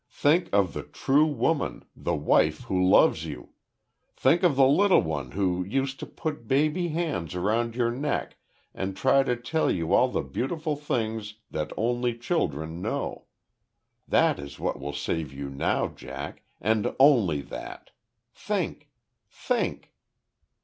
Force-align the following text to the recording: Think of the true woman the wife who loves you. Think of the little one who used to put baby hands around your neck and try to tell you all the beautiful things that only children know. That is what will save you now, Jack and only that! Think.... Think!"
Think 0.09 0.49
of 0.51 0.73
the 0.73 0.81
true 0.81 1.27
woman 1.27 1.85
the 1.95 2.15
wife 2.15 2.61
who 2.61 2.83
loves 2.83 3.23
you. 3.23 3.49
Think 4.15 4.41
of 4.41 4.55
the 4.55 4.65
little 4.65 5.01
one 5.03 5.29
who 5.33 5.63
used 5.63 5.99
to 5.99 6.07
put 6.07 6.47
baby 6.47 6.87
hands 6.87 7.35
around 7.35 7.75
your 7.75 7.91
neck 7.91 8.37
and 8.73 8.97
try 8.97 9.21
to 9.21 9.35
tell 9.35 9.69
you 9.69 9.93
all 9.93 10.07
the 10.07 10.23
beautiful 10.23 10.75
things 10.75 11.35
that 11.51 11.71
only 11.77 12.17
children 12.17 12.81
know. 12.81 13.25
That 14.07 14.39
is 14.39 14.57
what 14.57 14.79
will 14.79 14.91
save 14.93 15.31
you 15.31 15.51
now, 15.51 15.89
Jack 15.89 16.41
and 16.59 16.95
only 16.99 17.41
that! 17.41 17.91
Think.... 18.33 18.89
Think!" 19.29 19.93